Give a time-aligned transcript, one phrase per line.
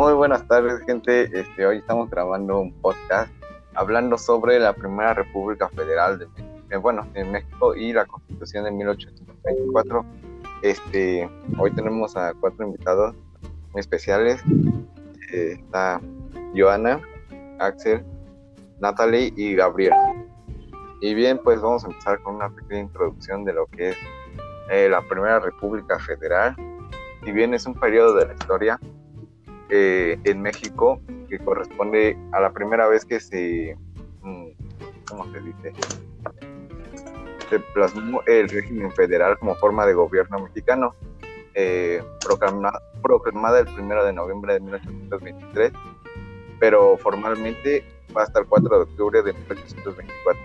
[0.00, 1.24] Muy buenas tardes, gente.
[1.24, 3.30] Este, hoy estamos grabando un podcast
[3.74, 6.26] hablando sobre la primera República Federal de
[6.70, 10.04] eh, bueno, en México y la Constitución de 1824.
[10.62, 11.28] Este,
[11.58, 13.14] hoy tenemos a cuatro invitados
[13.74, 14.42] muy especiales.
[15.34, 16.00] Eh, está
[16.56, 16.98] Joana,
[17.58, 18.02] Axel,
[18.80, 19.92] Natalie y Gabriel.
[21.02, 23.96] Y bien, pues vamos a empezar con una pequeña introducción de lo que es
[24.70, 26.56] eh, la Primera República Federal.
[27.22, 28.80] Si bien es un periodo de la historia,
[29.70, 33.76] eh, en México que corresponde a la primera vez que se,
[34.22, 34.46] mm,
[35.08, 35.72] ¿cómo se dice?
[37.48, 40.94] Se plasmó el régimen federal como forma de gobierno mexicano,
[41.54, 45.72] eh, proclamada el 1 de noviembre de 1823,
[46.58, 47.84] pero formalmente
[48.16, 50.42] va hasta el 4 de octubre de 1824.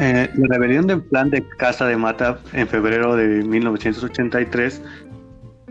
[0.00, 4.82] Eh, la rebelión del plan de Casa de Mata en febrero de 1983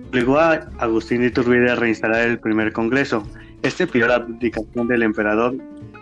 [0.10, 3.24] obligó a Agustín de Iturbide a reinstalar el primer Congreso.
[3.62, 5.56] Este pidió la abdicación del emperador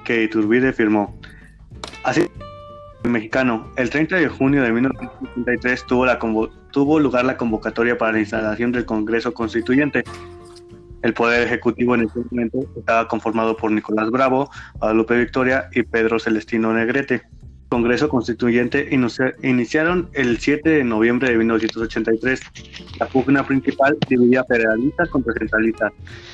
[0.04, 1.20] que Iturbide firmó.
[2.04, 2.28] Así,
[3.04, 6.20] el mexicano, el 30 de junio de 1983 tuvo, la
[6.72, 10.04] tuvo lugar la convocatoria para la instalación del Congreso Constituyente.
[11.02, 16.20] El Poder Ejecutivo en ese momento estaba conformado por Nicolás Bravo, Guadalupe Victoria y Pedro
[16.20, 17.24] Celestino Negrete.
[17.70, 18.90] Congreso Constituyente
[19.42, 22.42] iniciaron el 7 de noviembre de 1983.
[23.00, 25.92] La pugna principal dividía federalistas contra centralistas.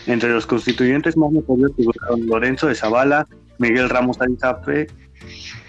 [0.07, 4.87] Entre los constituyentes más notorios figuraron Lorenzo de Zavala, Miguel Ramos Arizape,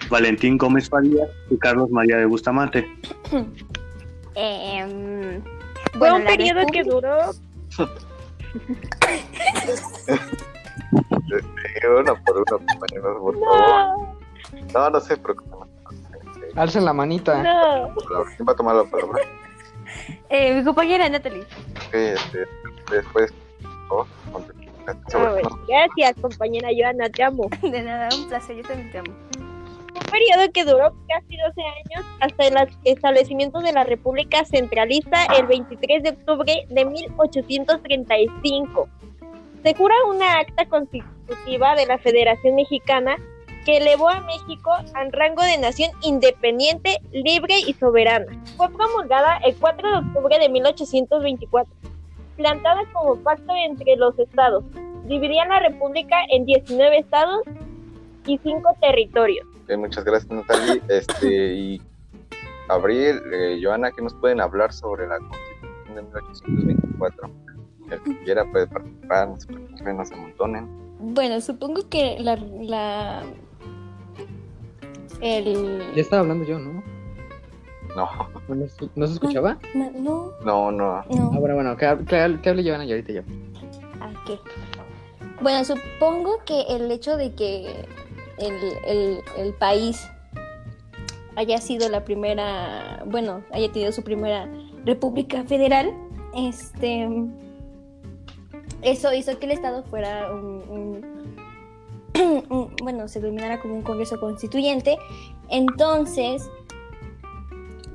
[0.09, 2.87] Valentín Gómez Faría y Carlos María de Bustamante.
[4.35, 5.43] Em,
[5.99, 7.19] Fue un periodo que duró.
[11.99, 13.37] uno por uno, compañeros, por favor.
[13.37, 14.15] No,
[14.73, 15.69] no se preocupen.
[16.55, 17.41] Alcen la manita.
[17.41, 17.95] No.
[18.35, 19.21] ¿Quién va a tomar la palabra?
[20.29, 21.41] Eh, mi compañera Natalie.
[21.41, 22.47] Ok, este,
[22.89, 23.31] después.
[23.89, 24.07] Oh,
[25.67, 27.47] Gracias, compañera Joana, te amo.
[27.61, 29.13] De nada, un placer, yo también te amo.
[29.37, 35.45] Un periodo que duró casi 12 años hasta el establecimiento de la República Centralista el
[35.45, 38.89] 23 de octubre de 1835.
[39.63, 43.17] Se jura una acta constitutiva de la Federación Mexicana
[43.65, 48.25] que elevó a México al rango de nación independiente, libre y soberana.
[48.57, 51.73] Fue promulgada el 4 de octubre de 1824,
[52.37, 54.63] plantada como pacto entre los estados.
[55.05, 57.41] Dividía la república en 19 estados
[58.25, 59.47] y 5 territorios.
[59.63, 60.81] Ok, muchas gracias, Natalie.
[60.89, 61.81] Este, y
[62.67, 67.29] Gabriel, eh, Joana, ¿qué nos pueden hablar sobre la Constitución de 1824?
[67.91, 70.83] El que quiera puede participar, no se preocupen, no se amontonen.
[70.99, 73.23] Bueno, supongo que la, la
[75.23, 76.83] el Ya estaba hablando yo, ¿no?
[77.95, 78.09] No,
[78.47, 79.57] ¿No, se- no se escuchaba?
[79.75, 80.85] no, no, no, no.
[80.95, 81.31] Ah, no.
[81.39, 83.21] bueno, bueno, que, hable- que, hable- que hable Giovanna y ahorita yo.
[84.01, 84.39] Ah, ok.
[85.41, 87.85] Bueno, supongo que el hecho de que
[88.39, 88.53] el,
[88.85, 90.07] el, el país
[91.35, 94.49] haya sido la primera, bueno, haya tenido su primera
[94.85, 95.93] república federal,
[96.35, 97.07] este,
[98.81, 101.03] eso hizo que el Estado fuera un-
[102.83, 104.97] bueno, se denominara como un Congreso Constituyente.
[105.49, 106.49] Entonces,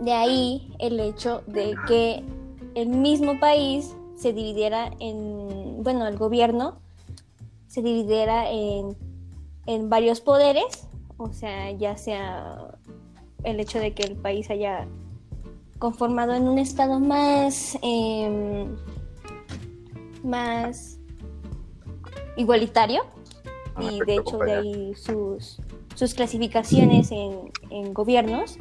[0.00, 2.22] de ahí el hecho de que
[2.75, 6.81] el mismo país se dividiera en, bueno, el gobierno
[7.66, 8.97] se dividiera en,
[9.66, 10.88] en varios poderes,
[11.19, 12.78] o sea, ya sea
[13.44, 14.87] el hecho de que el país haya
[15.78, 18.77] conformado en un estado más, em,
[20.25, 20.98] más
[22.37, 23.03] igualitario,
[23.81, 25.61] y de hecho de ahí sus,
[25.94, 28.59] sus clasificaciones en, en gobiernos.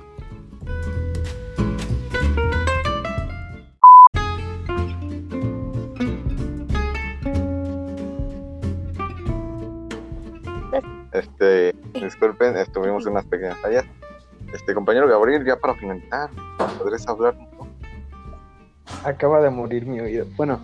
[11.11, 13.85] Este, disculpen, estuvimos unas pequeñas fallas.
[14.53, 16.29] Este, compañero Gabriel, ya para finalizar,
[16.77, 17.35] ¿podrías hablar?
[17.37, 17.67] un poco?
[19.03, 20.25] Acaba de morir mi oído.
[20.35, 20.59] Bueno,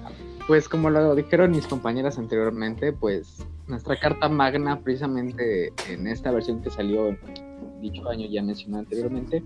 [0.48, 6.62] pues como lo dijeron mis compañeras anteriormente, pues nuestra carta magna, precisamente en esta versión
[6.62, 7.20] que salió en
[7.82, 9.44] dicho año ya mencionado anteriormente,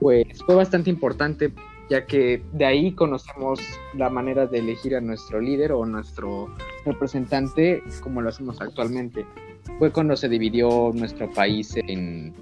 [0.00, 1.52] pues fue bastante importante,
[1.90, 3.60] ya que de ahí conocemos
[3.94, 9.26] la manera de elegir a nuestro líder o nuestro representante como lo hacemos actualmente.
[9.78, 12.34] Fue cuando se dividió nuestro país en,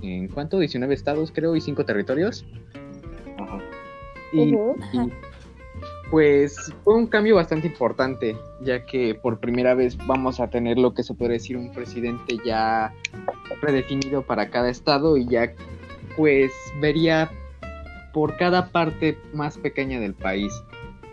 [0.00, 0.58] ¿en cuánto?
[0.58, 2.46] 19 estados creo y 5 territorios.
[3.38, 3.58] Ujú.
[4.32, 5.12] Y, y,
[6.10, 10.92] pues fue un cambio bastante importante, ya que por primera vez vamos a tener lo
[10.92, 12.92] que se puede decir un presidente ya
[13.60, 15.52] predefinido para cada estado y ya
[16.16, 17.30] pues vería
[18.12, 20.52] por cada parte más pequeña del país.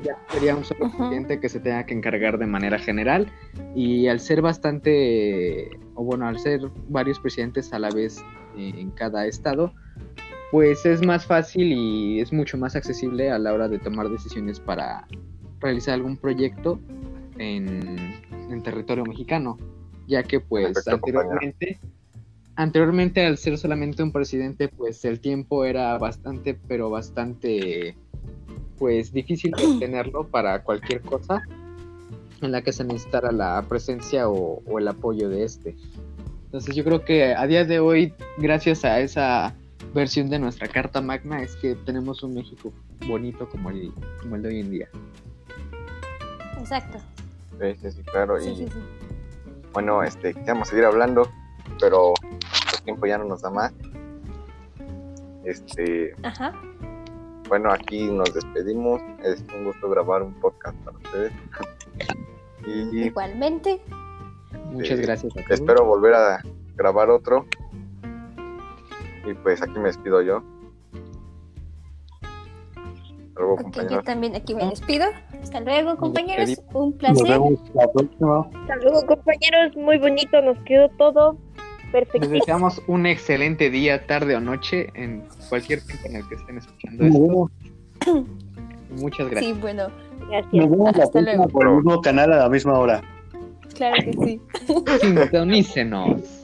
[0.03, 3.31] ya sería un solo presidente que se tenga que encargar de manera general
[3.75, 8.23] y al ser bastante, o bueno, al ser varios presidentes a la vez
[8.57, 9.73] eh, en cada estado,
[10.51, 14.59] pues es más fácil y es mucho más accesible a la hora de tomar decisiones
[14.59, 15.07] para
[15.59, 16.79] realizar algún proyecto
[17.38, 18.15] en,
[18.49, 19.57] en territorio mexicano,
[20.07, 21.31] ya que pues Perfecto, compañero.
[21.31, 21.79] anteriormente,
[22.55, 27.95] anteriormente al ser solamente un presidente, pues el tiempo era bastante, pero bastante,
[28.77, 31.41] pues difícil de obtenerlo para cualquier cosa
[32.41, 35.75] en la que se necesitara la presencia o, o el apoyo de este.
[36.45, 39.53] Entonces yo creo que a día de hoy, gracias a esa
[39.97, 42.71] versión de nuestra Carta Magna, es que tenemos un México
[43.07, 43.91] bonito como el,
[44.21, 44.88] como el de hoy en día.
[46.59, 46.99] Exacto.
[47.59, 48.39] Sí, sí, sí, claro.
[48.39, 48.79] Sí, y sí, sí.
[49.73, 51.27] bueno, este, quisiéramos seguir hablando,
[51.79, 52.13] pero
[52.75, 53.73] el tiempo ya no nos da más.
[55.44, 56.53] Este, Ajá.
[57.49, 59.01] bueno, aquí nos despedimos.
[59.23, 61.33] Es un gusto grabar un podcast para ustedes.
[62.67, 63.81] y Igualmente.
[64.71, 65.51] Muchas Sí, gracias a todos.
[65.51, 66.44] espero volver a
[66.75, 67.45] grabar otro.
[69.29, 70.41] Y pues aquí me despido yo.
[72.21, 74.06] Hasta luego, Ok, yo compañeros.
[74.06, 75.06] también aquí me despido.
[75.41, 76.62] Hasta luego, compañeros.
[76.74, 77.27] Un Nos placer.
[77.29, 78.39] vemos la próxima.
[78.62, 79.75] Hasta luego, compañeros.
[79.75, 81.38] Muy bonito, nos quedó todo
[81.83, 82.27] Les perfecto.
[82.29, 87.06] deseamos un excelente día, tarde o noche en cualquier tiempo en el que estén escuchando
[87.06, 87.51] esto.
[89.00, 89.53] Muchas gracias.
[89.53, 89.88] Sí, bueno,
[90.30, 90.53] Gracias.
[90.53, 91.50] nos vemos la Hasta próxima luego.
[91.50, 93.01] por el mismo canal a la misma hora.
[93.75, 94.41] claro que sí.
[95.01, 96.36] Sintonícenos.